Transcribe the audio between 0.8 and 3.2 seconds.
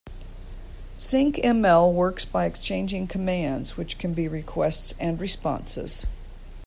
Syncml works by exchanging